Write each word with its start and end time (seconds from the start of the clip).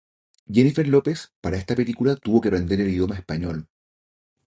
Jennifer 0.47 0.87
Lopez 0.87 1.31
para 1.41 1.57
esta 1.57 1.75
película 1.75 2.15
tuvo 2.15 2.41
que 2.41 2.47
aprender 2.47 2.81
el 2.81 2.89
idioma 2.89 3.13
español. 3.19 3.67